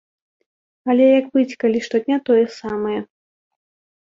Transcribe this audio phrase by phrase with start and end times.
[0.93, 2.97] Але як быць, калі штодня тое самае?